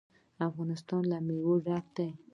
[0.47, 2.09] افغانستان له مېوې ډک دی.